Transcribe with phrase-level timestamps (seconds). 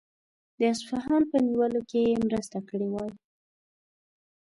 [0.59, 3.11] د اصفهان په نیولو کې یې مرسته کړې وای.